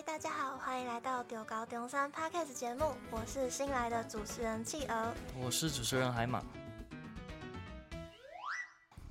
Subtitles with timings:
[0.00, 6.42] 嗨，大家好，欢迎来到中猴中三 Podcast 节目，我是新来的主持人企鹅，我是主持人海马。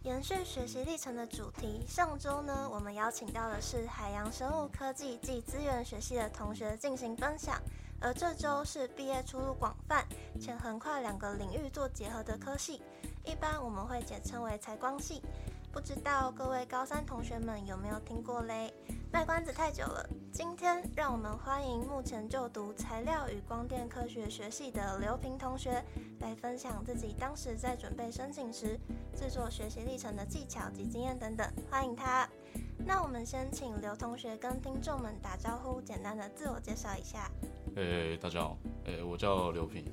[0.02, 7.62] 延续学习历程的主题，上周呢，我们邀请到的是海洋生物科技暨资源学系的同学进行分享，
[8.01, 10.03] 而这周是毕业出路广泛
[10.42, 12.81] 且横跨两个领域做结合的科系，
[13.24, 15.21] 一般我们会简称为采光系。
[15.80, 18.73] 不知道各位高三同学们有没有听过嘞？
[19.14, 25.82] 卖关子太久了，今天让我们欢迎目前就读材料与光电科学学系的刘平同学
[26.20, 28.78] 来分享自己当时在准备申请时
[29.16, 31.50] 制作学习历程的技巧及经验等等。
[31.72, 32.28] 欢迎他。
[32.86, 37.32] 那我们先请刘同学跟听众们打招呼，简单的自我介绍一下。
[37.78, 39.86] 诶、大家好，诶、我叫刘平。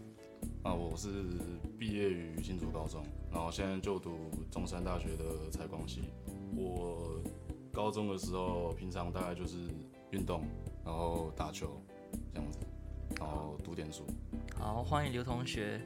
[0.64, 1.08] 啊，我是
[1.78, 6.04] 毕业于新竹高中，然后现在就读中山大学的采光系。
[6.54, 7.20] 我
[7.72, 9.58] 高中的时候，平常大概就是
[10.10, 10.42] 运动，
[10.84, 11.80] 然后打球
[12.32, 12.58] 这样子，
[13.18, 14.06] 然后读点书。
[14.58, 15.80] 好，欢迎刘同学。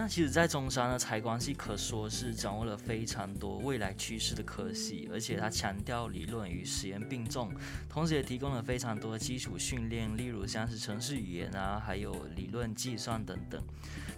[0.00, 7.50] 那其实，在中山的采光系可说是掌握了非常多未来趋势的科系，而且它强调理论与实验并重，
[7.88, 13.60] 同时也提供了非常多的基础训练，例如像是城市语言啊，还有理论计算等等。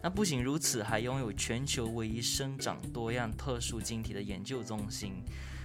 [0.02, 5.22] 那不仅如此，还拥有全球唯一生长多样特殊晶体的研究中心。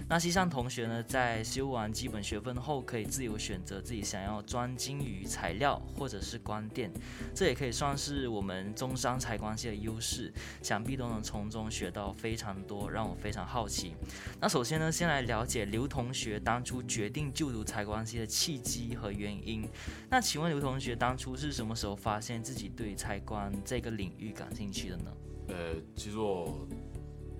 [0.08, 6.92] 那西上同学呢，在修完基本学分后，可以自由选择自己想要专精于材料或者是光电，
[7.34, 13.96] 这也可以算是我们中山采光系的优势，想必都能从中学到非常多，让我非常好奇。
[14.40, 19.68] 那首先呢，先来了解刘同学当初决定就读采光系的契机和原因。
[20.08, 25.12] 那请问刘同学当初是什么时候发现自己对采光这个领域感兴趣的呢？
[25.48, 26.66] 呃，其实我。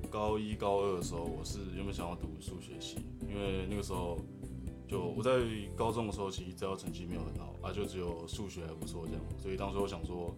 [0.08, 2.96] 高一高二的时候，我是原本想要读数学系，
[3.28, 4.16] 因为那个时候
[4.88, 5.32] 就我在
[5.74, 10.34] 高中的时候，其实只要成绩没有很好啊，就只有数学还不错这样，所以当时我想说，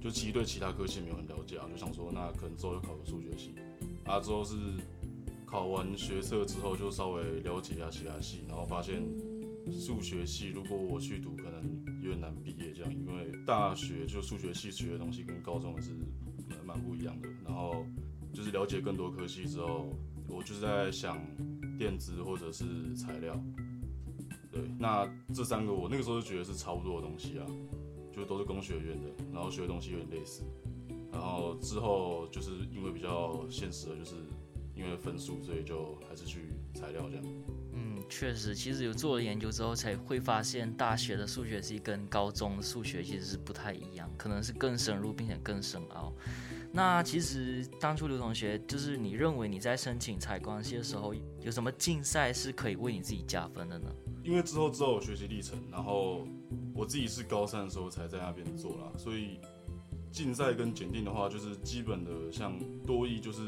[0.00, 3.54] 就其实对其他科系没有很了解啊，就想说那可能之后就考个数学系
[4.04, 4.56] 啊，之后是
[5.46, 9.02] 考完学测之后就稍微了解一下其他系，然后发现
[9.70, 15.90] 数学系如果我去读，可能有点难毕业这样，因为大学就数学系学的东西跟高中是
[16.64, 17.84] 蛮不一样的，然后。
[18.32, 19.92] 就是了解更多科系之后，
[20.28, 21.20] 我就是在想
[21.76, 23.36] 电子或者是材料，
[24.52, 25.04] 对，那
[25.34, 27.46] 这三个我那个时候就觉得是差不多的东西啊，
[28.12, 30.44] 就都是工学院的，然后学的东西有点类似，
[31.10, 34.14] 然后之后就是因为比较现实的，就是
[34.76, 37.24] 因为分数，所以就还是去材料这样。
[38.10, 46.12] 确实，其实有做了研究之后才会发现，大学的数学系跟高中数学其实是不太一样，可能是更深入并且更深奥。
[46.72, 53.88] 那其实当初刘同学，就是你认为你在申请采光系的时候，有什么竞赛是可以为你自己加分的呢？
[54.22, 56.26] 因为之后之后有学习历程，然后
[56.74, 59.40] 我自己是高三的时候才在那边做啦，所以
[60.12, 62.52] 竞赛跟检定的话，就是基本的像
[62.86, 63.40] 多益，就是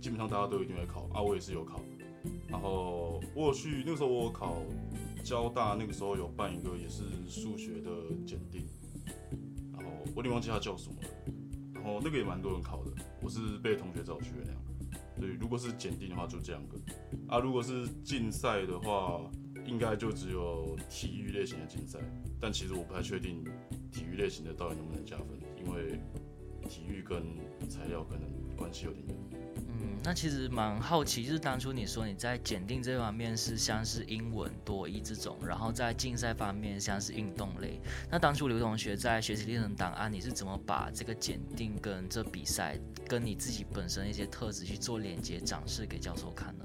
[0.00, 1.80] 基本上大家都一定会考啊，我也是有考，
[2.48, 4.62] 然后我去那个时候我考
[5.22, 7.90] 交大，那个时候有办一个也是数学的
[8.26, 8.66] 检定，
[9.72, 11.08] 然后我有点忘记它叫什么了。
[11.74, 12.90] 然后，那个也蛮多人考的，
[13.22, 14.60] 我是被同学找去的那样。
[15.18, 16.76] 对，如果是检定的话，就这样个。
[17.28, 19.22] 啊，如果是竞赛的话，
[19.64, 21.98] 应该就只有体育类型的竞赛。
[22.40, 23.42] 但其实我不太确定
[23.90, 25.98] 体育类型的到底能不能加分，因为
[26.68, 27.22] 体育跟
[27.70, 29.37] 材料可能关系有点远。
[29.80, 37.80] 嗯那其实蛮好奇，就是当初你说你在检定这方面是像是英文多义这种，然后在竞赛方面像是运动类。
[38.10, 46.64] 那当初刘同学在学习历程档案，你是怎么把这个检定跟这比赛跟你自己本身一些特质去做连接展示给教授看呢？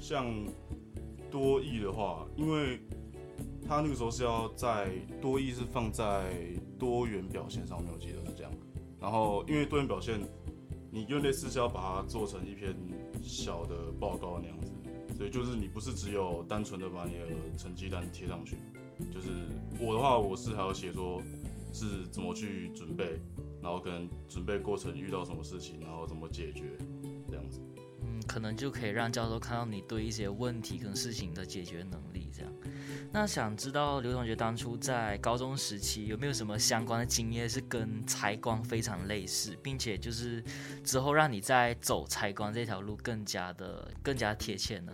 [0.00, 0.26] 像
[1.30, 2.80] 多义的话，因为
[3.66, 6.30] 他那个时候是要在多义是放在
[6.78, 8.52] 多元表现上面，我记得是这样。
[9.00, 10.20] 然后因为多元表现。
[10.94, 12.72] 你用类似是要把它做成一篇
[13.20, 14.70] 小的报告那样子，
[15.18, 18.58] 所以就是你不是只有单纯的把你的成绩单贴上去，
[19.12, 19.26] 就是
[19.80, 21.20] 我的话，我是还要写说
[21.72, 23.20] 是怎么去准备，
[23.60, 26.78] 然后可能准备过程遇到什么事情，然后怎么解决
[27.28, 27.60] 这样子。
[28.04, 32.13] 嗯，可能就可以让教授看到你对一些问题跟事情的解决能力。
[33.14, 40.42] 那想知道刘同学当初在高中时期有没有什么相关的经验是跟采光非常类似，并且就是
[40.82, 44.92] 之后让你在走采光这条路更加的更加贴切呢？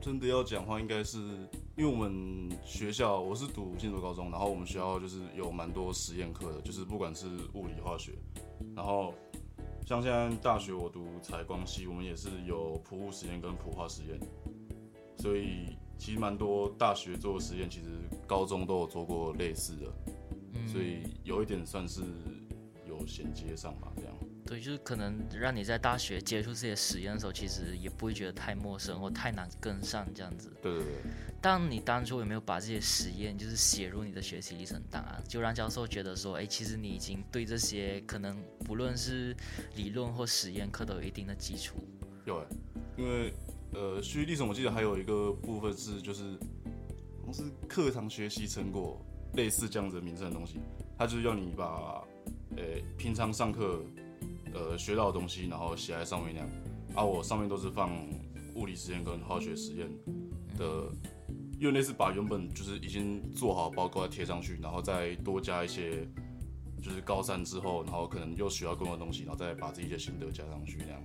[0.00, 1.18] 真的要讲话，应该是
[1.76, 8.12] 因为我们学校我是读新竹高中，然后我们学校就是有蛮多实验课的，就是不管是物理化学，
[8.76, 9.12] 然后
[9.84, 14.20] 像现在大学我读采光系，我们也是有普物实验跟普化实验，
[15.16, 15.76] 所以。
[15.98, 17.88] 其实蛮多大学做的实验，其实
[18.26, 19.92] 高中都有做过类似的，
[20.54, 22.02] 嗯，所以有一点算是
[22.86, 24.14] 有衔接上吧，这样。
[24.46, 30.50] 对，就是可能让你在大学接触这些实验的时候，其实也不会觉得太陌生或太难跟上这样子。
[30.62, 30.94] 对对对。
[31.40, 39.36] 但你当初有没有把这些实验就是写入你的学习历程档案，就让教授觉得说，哎，其实你已经对这些可能不论是
[39.74, 41.76] 理论或实验课都有一定的基础。
[42.24, 42.46] 有哎，
[42.96, 43.34] 因为
[43.72, 46.38] 呃，学习历程我记得还有一个部分是就是，
[47.24, 49.04] 好像是课堂学习成果
[49.34, 50.58] 类似这样子的名称的东西，
[50.96, 52.02] 它就是要你把，
[52.56, 52.62] 呃，
[52.96, 53.82] 平常上课。
[54.54, 56.48] 呃，学到的东西，然后写在上面那样，
[56.94, 57.90] 啊，我上面都是放
[58.54, 59.86] 物理实验跟化学实验
[60.56, 60.90] 的，
[61.60, 66.08] 因为类似把原本就是已经做好报告再贴上去，然后再多加一些，
[66.82, 71.02] 就是高三之后，然后可能又学到更多东西，然后再把自己的心得加上去那样。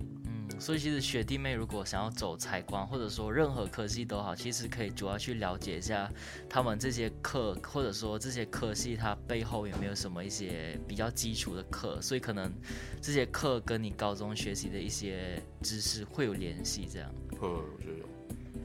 [0.58, 6.10] 所以其实学弟妹如果想要走采光，或者说任何科系都好，其实可以主要去了解一下
[6.48, 12.52] 他们这些课，或者说这些科系它背后有没有什么一些比较基础的课，所以可能
[13.02, 17.10] 这些课跟你高中学习的一些知识会有联系，这样。
[17.38, 18.04] 会，我觉得有。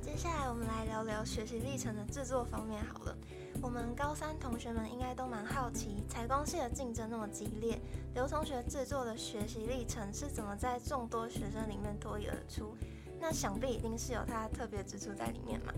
[0.01, 3.17] 接下来我们来聊聊学习历程的制作方面好了。
[3.61, 7.79] 我们高三同学们应该都蛮好奇，采光系的竞争那么激烈，
[8.13, 12.75] 刘同学制作的学习历程是怎么在众多学生里面脱颖而出？
[13.19, 15.73] 那想必一定是有他特别之处在里面嘛。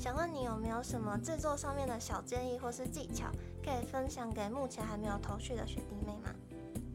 [0.00, 3.30] 想问你有没有什么制作上面的小建议或是技巧，
[3.62, 6.34] 可以分享给目前还没有头绪的学弟妹吗？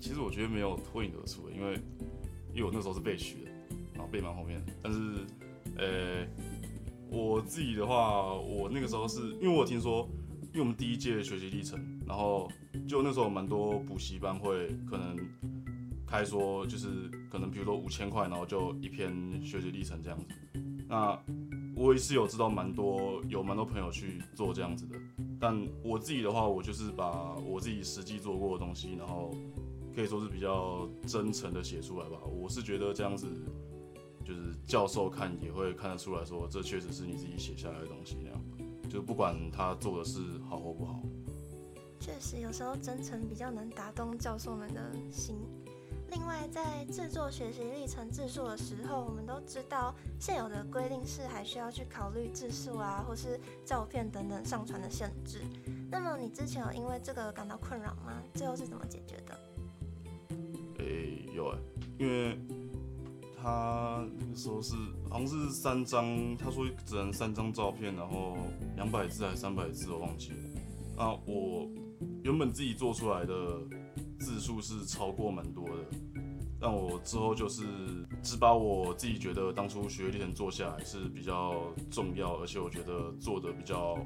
[0.01, 1.79] 其实我觉得没有脱颖而出，因为
[2.53, 3.51] 因为我那时候是备取的，
[3.93, 4.99] 然后备蛮后面，但是
[5.77, 6.25] 呃，
[7.09, 10.09] 我自己的话，我那个时候是因为我听说。
[10.53, 12.47] 因为我们第一届学习历程，然后
[12.87, 15.17] 就那时候蛮多补习班会可能
[16.05, 19.11] 开说，就是可能比如说五千块，然后就一篇
[19.43, 20.27] 学习历程这样子。
[20.87, 21.19] 那
[21.75, 24.95] 我也是有知道蛮多有蛮多朋友去做这样子的，
[25.39, 29.33] 但我自己的话，我就是把我自己实际做过的东西，然后
[29.95, 32.19] 可以说是比较真诚的写出来吧。
[32.25, 33.27] 我是觉得这样子，
[34.23, 38.39] 就是教授看也会看得出来说，这确实是你自己写下来的东西那样。
[38.93, 41.01] 就不管他做的是好或不好，
[41.99, 44.79] 确实有时候真诚比较能打动教授们的
[45.11, 45.35] 心。
[46.11, 55.39] 另外，在制作学习历程字数的时候，我们都知道现有的规定是还需要去考虑字数啊，或是照片等等上传的限制。
[55.89, 58.21] 那么你之前有因为这个感到困扰吗？
[58.35, 59.39] 最后是怎么解决的？
[60.77, 61.57] 诶、欸，有诶，
[61.97, 62.37] 因为。
[63.43, 64.73] 他那个时候是
[65.09, 68.37] 好像是三张，他说只能三张照片，然后
[68.77, 70.37] 两百字还是三百字，我忘记了。
[70.95, 71.67] 那我
[72.23, 73.35] 原本自己做出来的
[74.17, 75.85] 字数是超过蛮多的，
[76.57, 77.63] 但我之后就是
[78.21, 83.97] 只把我自己觉得当初学历程做下来是比较重要，而且我觉得做的比较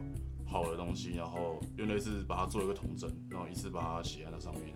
[0.48, 4.74] 好的东西，然后用类似把它做一个统整，然后一次把它写在那上面。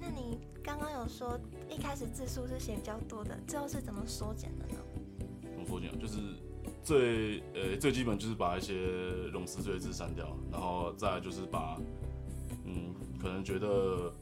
[0.00, 1.38] 那你刚刚有说
[1.78, 4.80] 开始字数是写比较多的，最后是怎么缩减的呢？
[5.42, 5.98] 怎么缩减？
[5.98, 6.18] 就是
[6.82, 8.74] 最呃最基本就是把一些
[9.32, 11.80] 冗词赘字删掉，然后再就是把
[12.64, 14.12] 嗯可能觉得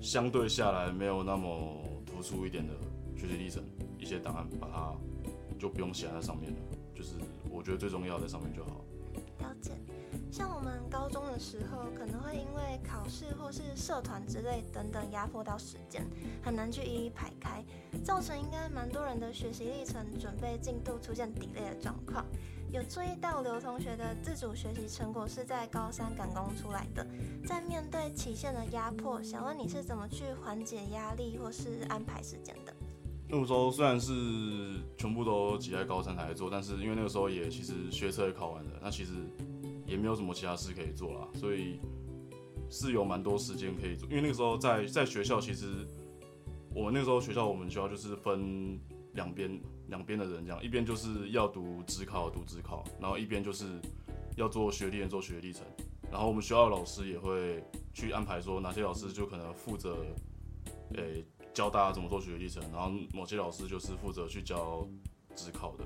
[0.00, 2.74] 相对下来没有那么突出一点的
[3.16, 3.62] 学习历程
[3.98, 4.94] 一些档案，把它
[5.58, 6.58] 就不用写在上面了，
[6.94, 7.14] 就是
[7.50, 8.71] 我觉得最重要的在上面就好。
[10.32, 16.06] 像我们高中的时候，可能会因为考试或是社团之类等等压迫到时间，
[16.42, 17.62] 很难去一一排开，
[18.02, 22.24] 造成应该蛮多人的学习历程准备进度出现 delay 的状况。
[22.72, 27.06] 有注意到刘同学的自主学习成果是在高三赶工出来的，
[27.46, 32.72] 在面对期限的压迫，想问你是怎么去缓解压力或是安排时间的？
[33.28, 39.12] 那个时候虽然是全部都挤在高三才做，但是因为那个时候也其实学测也考完了，那其实。
[39.86, 41.80] 也没有什么其他事可以做啦，所以
[42.70, 44.08] 是有蛮多时间可以做。
[44.08, 45.86] 因为那个时候在在学校，其实
[46.74, 48.80] 我们那时候学校，我们学校就是分
[49.14, 53.80] 两边两边的人这样，一边就是要读职考读职考，然后一边就是
[54.36, 55.64] 要做学历做学历程。
[56.10, 59.96] 然后我们学校的老师也会去安排说哪些老师就可能负责，
[60.94, 61.24] 诶
[61.54, 64.86] 教大家怎么做学历程，然后某些老师就是负责去教
[65.34, 65.84] 指考的。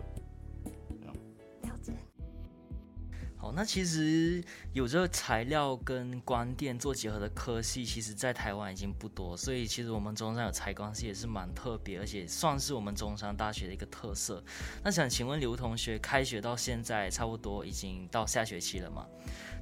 [3.54, 14.42] 那其实有这个材料跟光电做结合的科系，其实在台湾已经不多，所以其实我们中山有采光系也是蛮特别，而且算是我们中山大学的一个特色。
[14.82, 19.06] 那想请问刘同学，开学到现在差不多已经到下学期了嘛？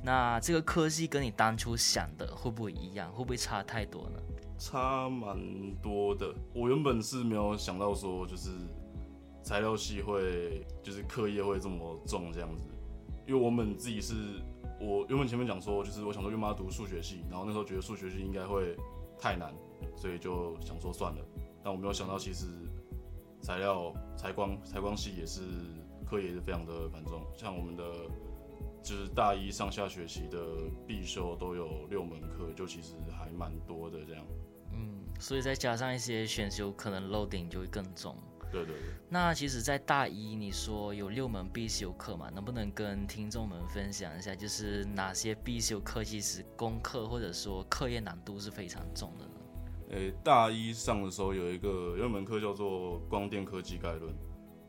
[0.03, 3.11] 那这个科系跟你当初想的会不会一样？
[3.12, 4.21] 会不会差太多呢？
[4.59, 5.37] 差蛮
[5.83, 6.35] 多的。
[6.55, 8.50] 我原本是没有想到说就是
[9.43, 12.69] 材料系会就是课业会这么重这样子，
[13.26, 14.14] 因为我们自己是，
[14.81, 18.76] 我原本前面讲说，就是我想说原本要读数学系，然后那时候觉得数学系应该会
[19.19, 19.54] 太难，
[19.97, 21.25] 所以就想说算了。
[21.62, 22.47] 但我没有想到，其实
[23.40, 25.40] 材料、采光、采光系也是
[26.04, 27.85] 课也是非常的繁重，像我们的
[28.83, 30.38] 就是大一上下学期的
[30.87, 34.23] 必修都有六门课，就其实还蛮多的这样。
[34.75, 38.14] 嗯，所以再加上一些选修，可能 loading 就会更重。
[38.54, 49.30] 对对对，那其实，在大一你说有六门必修课嘛，能不能跟听众们分享一下，就是哪些必修课其实功课或者说课业难度是非常重的呢？
[49.90, 51.68] 诶，大一上的时候有一个
[51.99, 54.14] 有一门课叫做光电科技概论，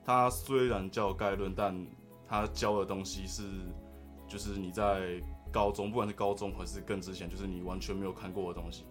[0.03, 1.85] 它虽然叫概论，但
[2.27, 3.43] 它教的东西是
[4.27, 8.83] 就是你在高中，不管是高中还是更之前，就是你完全没有看过的东西。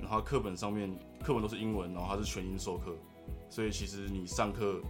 [0.00, 2.94] 然后课本上面课本都是英文，然后它是全英授课。
[3.52, 4.80] 所以其实你上课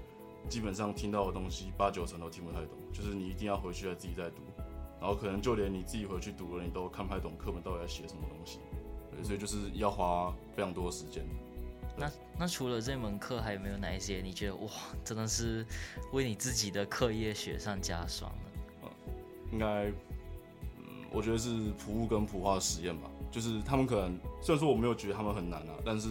[0.48, 4.36] 基本上听到的东西八九成都听不太懂，就是你一定要回去再自己再读，
[5.00, 8.60] 然后可能就连你自己回去读了，你都看不太懂课本到底在写什么东西。
[9.10, 11.24] 对，所以就是要花非常多的时间。
[11.96, 14.70] 那那除了这门课，还有没有哪一些你觉得哇，
[15.04, 15.66] 真的是
[16.12, 18.62] 为你自己的课业雪上加霜呢？
[18.84, 18.90] 嗯，
[19.50, 19.88] 应该，
[20.78, 23.10] 嗯，我觉得是普物跟普化实验吧。
[23.28, 26.08] 就是他们可能虽然说我没有觉得他们很难啊，但是。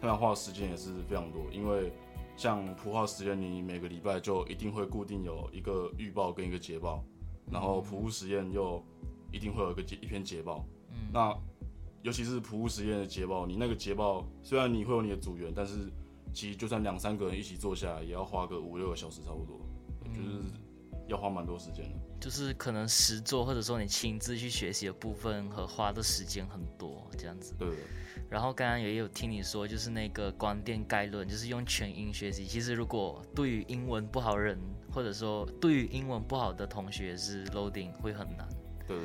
[0.00, 1.92] 他们花的时间也是非常多，因为
[2.36, 7.04] 像普化实验，你每个礼拜就一定会固定有一个预报跟一个捷报，
[7.50, 8.82] 然后普物实验又
[9.32, 10.64] 一定会有一个一篇捷报。
[10.90, 11.36] 嗯，那
[12.02, 15.90] 尤其是普物实验的捷报，你那个捷报虽然你会有你的组员，但是
[16.32, 19.60] 其实就算两三个人一起做下来，也要花个五六个小时差不多，
[20.04, 20.42] 就是
[21.08, 21.98] 要花蛮多时间的。
[22.20, 27.54] 就是可能实作或者说你亲自去学习的部分和花的时间很多，这样子。
[27.58, 27.68] 对。
[28.28, 32.44] 然后刚刚也有听你说，就是那个光电概论，就是用全英学习。
[32.44, 34.58] 其实如果对于英文不好人，
[34.92, 38.46] 或者说对于英文不好的同学，是 loading 会很难。
[38.86, 38.96] 对。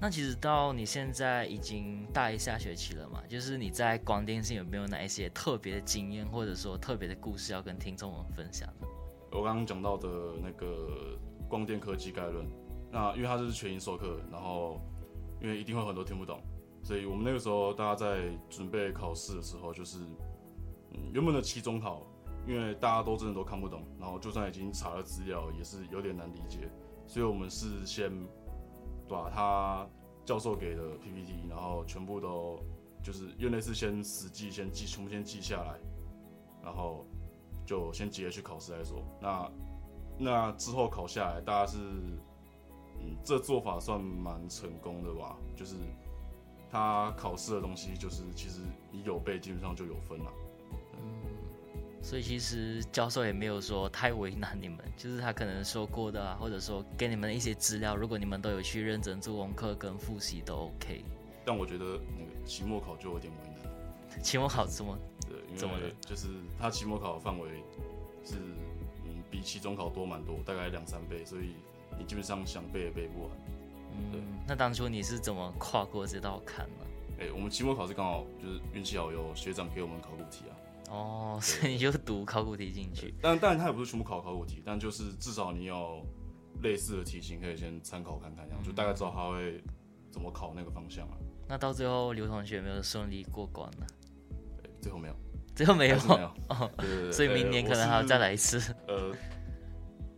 [0.00, 8.86] 那其实到你现在已经大一下学期了嘛，就是你在光电系有没有哪一些特别的经验，或者说特别的故事要跟听众们分享呢？
[9.34, 10.08] 我刚刚讲到的
[10.40, 12.46] 那个光电科技概论，
[12.90, 14.80] 那因为它就是全英授课，然后
[15.42, 16.40] 因为一定会很多听不懂。
[16.84, 19.98] 所以我们那个时候，大家在准备考试的时候，就是
[20.92, 22.06] 嗯，原本的期中考，
[22.46, 26.70] 因为大家都真的都看不懂，然后就算已经查了资料，也是有点难理解。
[27.06, 28.12] 所以我们是先
[29.08, 29.84] 把他
[30.24, 32.60] 教授给的 PPT，然后全部都
[33.02, 35.78] 就是因为那次先死记，先记，全部先记下来，
[36.62, 37.06] 然后
[37.66, 39.02] 就先直接去考试再说。
[39.20, 39.50] 那
[40.18, 41.78] 那之后考下来，大家是
[43.00, 45.36] 嗯，这做法算蛮成功的吧？
[45.56, 45.74] 就是。
[46.70, 48.58] 他考试的东西就是，其实
[48.90, 50.32] 你有背，基本上就有分了。
[50.94, 51.22] 嗯，
[52.02, 61.04] 所以其实教授也没有说太为难你们，就是他可能说过的啊，或者说给你们的一些资料，如果你们都有去认真做功课跟复习都 OK。
[61.44, 61.84] 但我觉得
[62.18, 63.53] 那个期末考就有点为难。
[64.22, 64.98] 期末考怎么？
[65.28, 66.28] 对，因为就是
[66.58, 67.48] 他期末考的范围
[68.24, 68.36] 是
[69.04, 71.54] 嗯比期中考多蛮多，大概两三倍，所以
[71.98, 73.30] 你基本上想背也背不完。
[73.92, 76.84] 嗯，那当初你是怎么跨过这道坎呢？
[77.20, 80.52] 哎、欸，我们期末考试刚好就是运气好，有学长给我们考古题啊。
[80.90, 83.14] 哦，所以你就读考古题进去。
[83.22, 86.04] 但当然他也不是全部考考古题，但就是至少你有
[86.62, 89.62] 类似的题型可以先参考看看，这样、嗯、就大概知道他会
[90.10, 91.16] 怎么考那个方向啊。
[91.48, 93.86] 那到最后刘同学有没有顺利过关呢？
[93.88, 93.94] 欸？
[94.84, 95.14] 最后没有，
[95.56, 96.26] 最后没有，没有。
[96.54, 98.58] 哦，对对对，所以明年可能还要再来一次。
[98.58, 99.16] 欸、呃。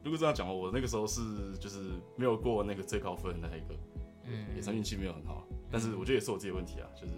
[0.03, 1.79] 如果这样讲，我那个时候是就是
[2.17, 3.75] 没有过那个最高分的那一个，
[4.25, 7.13] 嗯，也算运气没有很好，但是我觉得也是我自己的问题啊，就是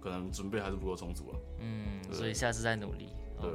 [0.00, 3.10] 可能准备还是不够充足啊，嗯，所以下次再努力。
[3.40, 3.50] 对，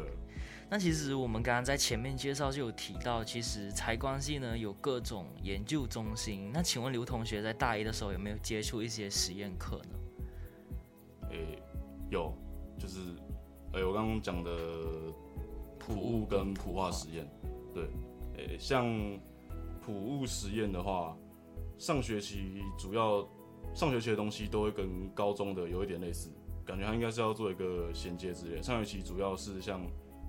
[0.70, 10.00] 那其实我们刚刚在前面介绍就有提到，其实采光系呢有各种研究中心，那请问刘同学在大一的时候有没有接触一些实验课呢？
[11.30, 11.64] 诶、欸，
[12.10, 12.34] 有，
[12.80, 13.00] 就是
[13.74, 14.52] 诶、欸，我刚刚讲的
[15.78, 17.30] 普物跟普化实验，
[17.74, 17.88] 对。
[18.58, 18.88] 像
[19.82, 21.16] 普物实验的话，
[21.78, 23.28] 上学期主要
[23.74, 26.32] 上学期的东西都会跟高中的有一点类似，
[26.66, 28.62] 感觉它应该是要做一个衔接之类。
[28.62, 29.82] 上学期主要是像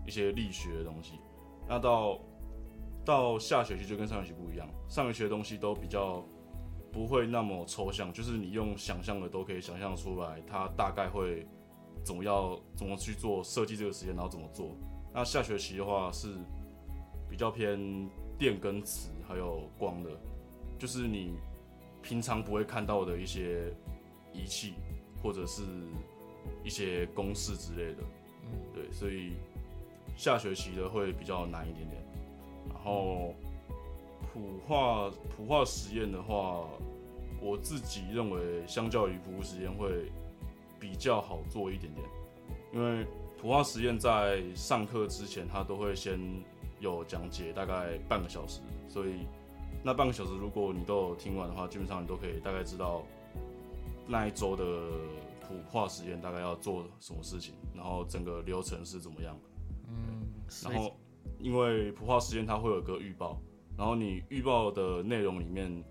[0.04, 1.20] 一些力学的东西，
[1.68, 2.20] 那到
[3.04, 6.24] 到下学期就跟上学期不一样，上学期的东西都比较
[6.90, 11.46] 不会那么抽象，就是你用想象的都可以想象出来，它大概会
[12.04, 14.76] 怎么要怎么去做设计这个实验，然后怎么做。
[15.12, 16.34] 那下学期的话是。
[17.30, 17.78] 比较偏
[18.36, 20.10] 电跟磁还有光的，
[20.80, 21.36] 就是你
[22.02, 23.72] 平常不会看到的一些
[24.32, 24.74] 仪器
[25.22, 25.62] 或者是
[26.64, 28.02] 一些公式之类的，
[28.46, 29.34] 嗯，对，所以
[30.16, 32.02] 下学期的会比较难一点点。
[32.68, 33.32] 然后
[34.32, 36.66] 普化普化实验的话，
[37.40, 40.10] 我自己认为相较于普物实验会
[40.80, 42.04] 比较好做一点点，
[42.72, 43.06] 因为
[43.38, 46.18] 普化实验在上课之前，他都会先
[46.80, 49.26] 有讲解，大概半个小时，所以
[49.84, 53.02] 那半个小时如果你都有听完的话，基本上你都可以大概知道
[54.06, 54.64] 那一周的
[55.40, 59.38] 普化实验大概要做什么事情，然后整个流程是怎么样。
[59.88, 60.26] 嗯，
[60.64, 60.96] 然后
[61.38, 63.40] 因为普化实验它会有个预报，
[63.76, 65.82] 然后你预报的内容里面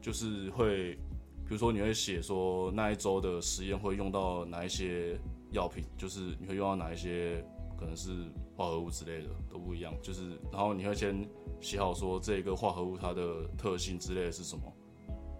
[0.00, 0.98] 就是会，
[1.46, 5.18] 比如说你会写说那一周的实验会用到哪一些。
[5.50, 7.40] 药品就是你会用到哪一些，
[7.78, 8.10] 可能是
[8.56, 11.24] 化合物之类的都不一样，就是然后你会先
[11.60, 14.64] 写好说这个化合物它的特性之类的是什么，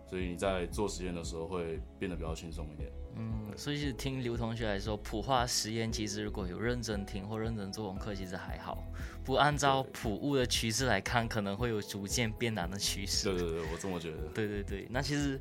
[0.08, 2.92] 所以你在做实验的时候会变得比较轻松一点。
[3.16, 8.84] 嗯，所以是听刘同学来说，普化实验其实如果有认真听或认真做功课，其实还好。
[9.24, 13.28] 不按照普物的趋势来看，可能会有逐渐变难的趋势。
[13.28, 14.28] 对对对，我这么觉得。
[14.28, 15.40] 对对对，那其实。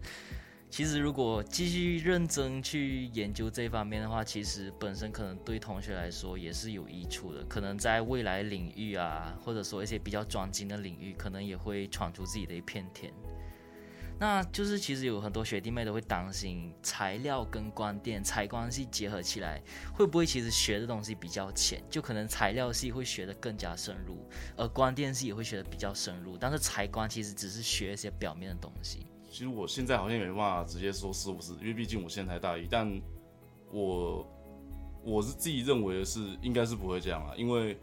[0.74, 7.44] 其实，如果继续认真去研究这方面的话，其实本身可能对同学来说也是有益处的。
[7.44, 13.14] 可能在未来领域啊，或者说一些比较专精的领域，可能也会闯出自己的一片天。
[14.20, 19.62] 那就是其实有很多学弟妹都会担心，材料跟光电、采光系结合起来，
[19.94, 21.84] 会不会其实学的东西比较浅？
[21.88, 24.28] 就可能材料系会学得更加深入，
[24.58, 29.06] 而光电系也会学得比较深入，但是采光其实只是学一些表面的东西。
[29.34, 32.68] 其实我现在好像也没办法直接说是不是，因为毕竟我现在才大一。
[32.70, 33.02] 但
[33.72, 34.24] 我
[35.04, 37.34] 我是自己认为的是，应该是不会这样啊。
[37.36, 37.76] 因为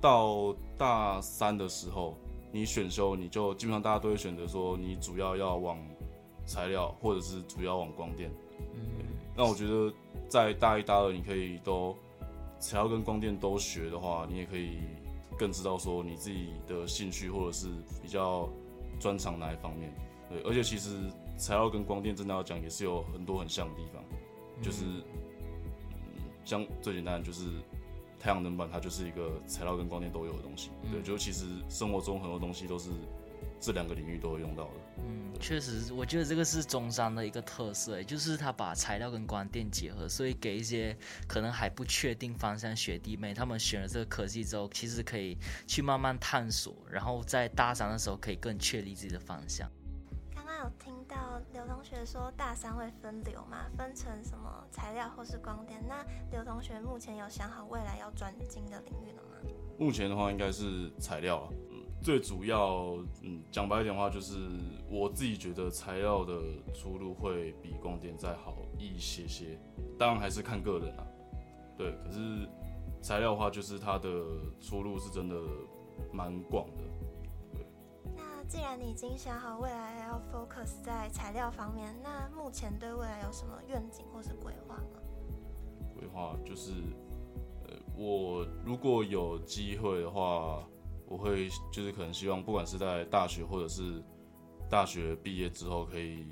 [0.00, 2.18] 到大三的时候，
[2.50, 5.78] 你选修你就基本上大家都会选择说，你主要要往
[6.44, 8.28] 材料，或者是主要往光电。
[8.74, 9.06] 嗯。
[9.36, 9.94] 那我觉得
[10.28, 11.96] 在大一、大二，你可以都
[12.58, 14.80] 材料跟光电都学的话，你也可以
[15.38, 17.68] 更知道说你自己的兴趣或者是
[18.02, 18.48] 比较
[18.98, 19.94] 专长哪一方面。
[20.28, 20.90] 对，而且其实
[21.36, 24.02] 材料跟光电真的要讲，也是有很多很像的地方，
[24.60, 27.48] 就是，嗯，像最简单的就是
[28.18, 30.70] 太阳能板，它就是一个材料跟光电都有的东西。
[30.90, 32.90] 对，就其实生活中很多东西都是
[33.60, 34.70] 这两个领域都会用到的。
[34.98, 40.96] 嗯，确实，我觉得这个是中山的一个特色，就是它把材料跟光电结合，所以给一些
[41.28, 45.36] 可能还不确定方向学弟妹，他们选了这个科技之后，其实可以
[45.66, 49.70] 去慢慢探索，然后在大三的时候可以更确立自己的方向。
[50.58, 51.16] 有听到
[51.52, 53.66] 刘同学说大三会分流嘛？
[53.76, 55.82] 分成什么材料或是光电？
[55.86, 59.50] 那刘同学目前有想好未来要转精的领域了吗？
[59.78, 64.38] 目前的话应该是材料，嗯，最主要，嗯，讲白一点的话就是
[64.88, 66.40] 我自己觉得材料的
[66.74, 69.58] 出路会比光电再好一些些，
[69.98, 71.06] 当然还是看个人啊。
[71.76, 72.48] 对，可是
[73.02, 74.08] 材料的话就是它的
[74.60, 75.36] 出路是真的
[76.10, 76.82] 蛮广的。
[78.48, 85.00] 既然你已经想好未来要 focus 在材料方面，那目前对未来有什么愿景或是规划吗？
[85.98, 86.72] 规划就是，
[87.66, 90.64] 呃，我如果有机会的话，
[91.06, 94.02] 我会就是可能希望，不管是在大学或者是
[94.70, 96.24] 大学毕业之后，可以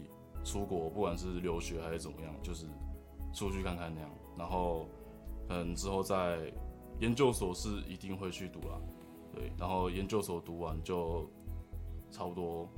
[0.45, 2.67] 出国，不管是留学还是怎么样，就是
[3.33, 4.11] 出去看看那样。
[4.39, 4.87] 然后，
[5.49, 6.53] 嗯，之后在
[7.01, 8.79] 研究所是一定会去读啦，
[9.33, 9.53] 对。
[9.59, 11.29] 然后研究所读完就。
[12.15, 12.69] 差不多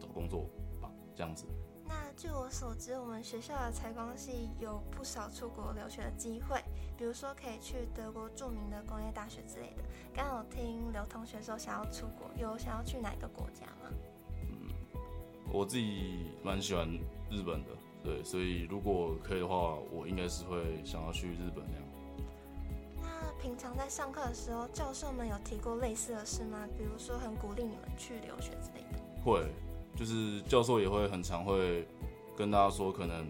[0.00, 0.48] 找工作
[0.80, 1.44] 吧，这样子。
[1.86, 6.58] 那据我所知，我们学校的采光系有不少出国留学的机会，
[6.96, 9.82] 比如说可以去德国著名的工业大学之类的。
[10.14, 13.90] 刚刚有听刘同学说想要出国，有想要去哪个国家吗？
[14.40, 14.72] 嗯，
[15.52, 16.88] 我自己蛮喜欢
[17.30, 17.70] 日本的，
[18.02, 21.89] 对，所以如果可以的话，我应该是会想要去日本那样。
[23.40, 26.68] 平常在上课的时候，教授们有提过类似的事吗？
[26.76, 28.98] 比如说很鼓励你们去留学之类的。
[29.24, 29.46] 会，
[29.96, 31.86] 就是教授也会很常会
[32.36, 33.26] 跟大家说，可能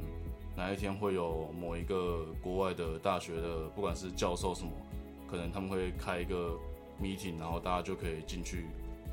[0.57, 4.73] 哪一天会有某一个国外的大学的，不管是教授什么，
[5.31, 6.59] 可能他们会开一个
[7.01, 8.67] meeting，然后大家就可以进去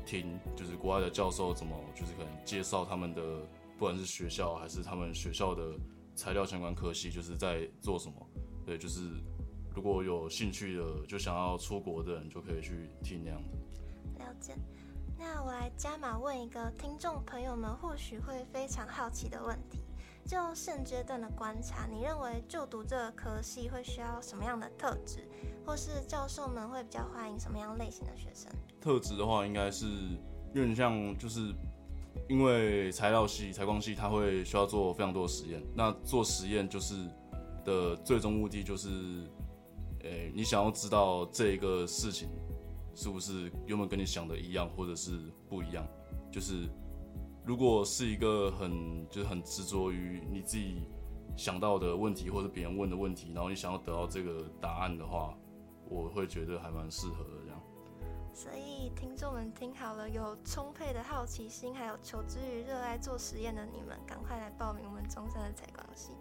[0.04, 3.22] 听，就是国外的教授怎么，就是可能介绍他们的，
[3.78, 5.62] 不管是学校还是他们学校的
[6.16, 8.14] 材料相关科系，就是在做什么。
[8.66, 9.00] 对，就是。
[9.74, 14.24] 如果有兴趣的，就想要出国的人，就可以去听那样的。
[14.24, 14.54] 了解。
[15.20, 19.80] 那我来加码问一个听众朋友们或许会非常好奇的问题：
[20.24, 25.26] 就现阶段的观察，你认为就读这个科系会需要什么样的特质，
[25.66, 28.48] 或是教授们会比较欢迎什么样类型的学生？
[28.80, 29.86] 特质的话，应该是
[30.54, 31.52] 有点像，就是
[32.28, 35.60] 因为材料系、采光系，它会需要做非常多的实验。
[35.74, 36.94] 那做实验就是
[37.64, 39.26] 的最终目的就是。
[40.08, 42.28] 诶，你想要知道这个事情
[42.94, 45.86] 是不是有没有跟你想的一样，或者是不一样？
[46.32, 46.68] 就是
[47.44, 50.82] 如果是一个很就是很执着于你自己
[51.36, 55.36] 想到的问题，或者别人问的问题，然后你想要得到这个答案的话，
[55.88, 57.62] 我会觉得还蛮适合的这样。
[58.32, 66.12] 所以听众们听好了，有充沛的好奇心，还有求知欲、热爱做实验的你们，赶快来报名我们中山的采光系。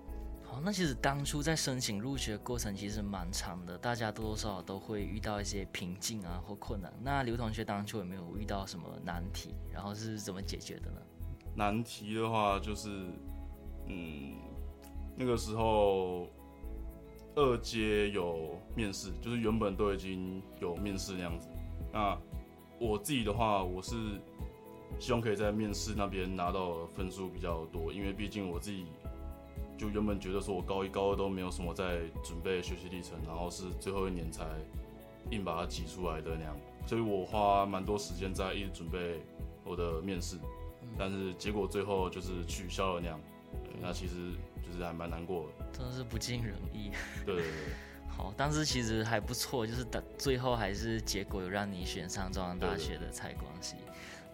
[0.49, 6.91] 好，那其实当初在申请入学过程其实蛮长的，大家多多少少都会遇到一些瓶颈啊或困难。
[7.03, 9.53] 那刘同学当初有没有遇到什么难题？
[9.73, 11.01] 然后是怎么解决的呢？
[11.53, 12.89] 难题的话就是，
[13.87, 14.35] 嗯，
[15.17, 16.29] 那个时候
[17.35, 21.49] 二阶有面试，就是原本都已经有面试那样子。
[21.91, 22.17] 那
[22.79, 23.95] 我自己的话，我是
[24.97, 28.85] 希望可以在面试那边拿到分数比较多，因为毕竟我自己
[29.77, 34.45] 就原本觉得说我高一高二都没有什么在准备学习历程，然后是最后一年才
[35.29, 39.21] 硬把它挤出来的那样，所以我花蛮多时间在一直准备
[39.63, 40.37] 我的面试，
[40.97, 43.19] 但是结果最后就是取消了那样，
[43.81, 44.31] 那其实
[44.65, 46.91] 就是还蛮难过的，真的是不尽人意。
[47.25, 47.51] 对对对。
[48.09, 53.75] 好，但是其实还不错，就是等最后还是结果有让你选上中央大学的采光系。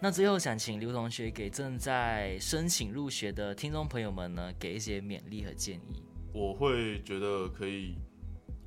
[0.04, 6.02] 那最后想请刘同学给正在申请入学的听众朋友们呢，给一些勉励和建议。
[6.34, 7.96] 我会觉得可以，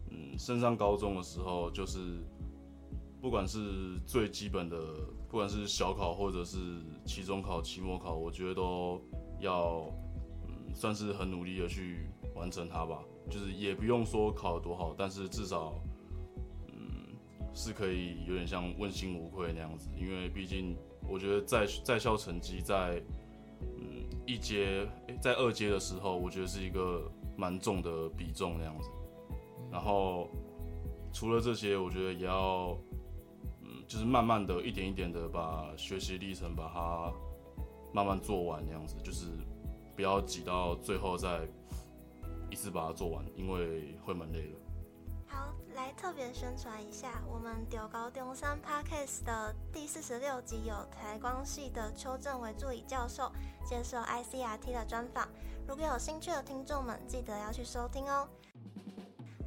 [0.10, 2.00] 嗯，升上高中的时候，就是
[3.21, 4.80] 不管是最基本的，
[5.30, 6.58] 不管是小考或者是
[7.06, 9.00] 期中考、期末考，我觉得都
[9.39, 9.93] 要，
[10.47, 13.04] 嗯，算是很努力的去完成它吧。
[13.30, 15.80] 就是也不用说考得多好，但是至少，
[16.69, 17.15] 嗯，
[17.54, 19.88] 是可以有点像问心无愧那样子。
[19.95, 20.76] 因为毕竟
[21.10, 23.02] 我觉得在在校成绩在，
[23.62, 24.88] 嗯，一阶
[25.22, 28.89] 在二阶的时候，我觉得是一个蛮重的比重那样子。
[29.72, 30.30] 然后
[31.13, 32.78] 除了这些，我觉得也要，
[33.62, 37.13] 嗯，就是慢慢的一点一点的把学习历程把它
[37.93, 39.26] 慢慢做完那样子，就是
[39.96, 41.48] 不要挤到最后再。
[42.50, 44.56] 一次把它做完，因为会蛮累的。
[45.26, 53.32] 好，来特别宣传一下，我们屌高中山 Podcast 的第四十六集有台光系的邱正为助理教授
[53.63, 55.30] 接受 ICRT 的专访。
[55.68, 58.28] 如果有兴趣的听众们，记得要去收听哦。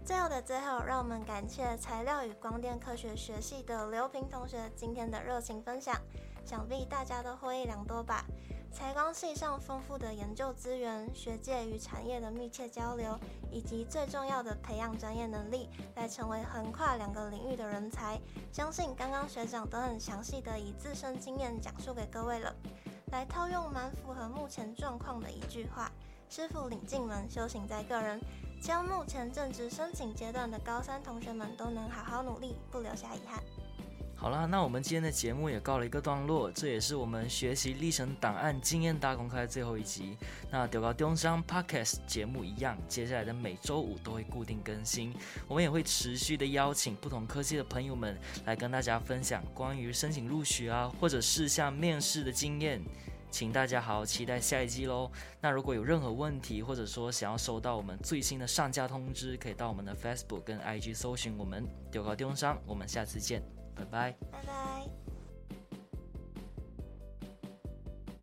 [0.04, 6.00] 最后的最后，让我们感谢材料与光电科学学系的刘平同学今天的热情分享，
[6.46, 8.24] 想必大家都获益良多吧。
[8.72, 13.18] 采光系上丰富的研究资源、学界与产业的密切交流，
[13.50, 18.18] 以及最重要的培养专业能力，来成为横跨两个领域的人才。
[18.52, 22.54] 相信刚刚学长都很详细的以自身经验讲述给各位了。
[23.12, 25.90] 来套用蛮符合目前状况的一句话：
[26.28, 28.20] 师傅领进门，修行在个人。
[28.62, 33.42] 希望目前正值申请阶段的高三同学们都能好好努力，不留下遗憾。
[34.20, 40.14] 好啦，那我们今天的节目也告了一个段落，这也是我们学习历程档案经验大公开最后一集。
[40.50, 45.14] 那中猴中山 Podcast 节目一样，接下来的每周五都会固定更新，
[45.48, 52.78] 我们也会持续的邀请不同科技的朋友们来跟大家分享关于申请入学啊，或者是像面试的经验，
[53.30, 55.10] 请大家好好期待下一季喽。
[55.40, 63.59] 那如果有任何问题，或者说想要收到我们最新的上架通知，可以到我们的 Facebook 跟 IG 搜寻我们中猴中山，我们下次见。
[63.80, 64.99] 拜拜，拜拜。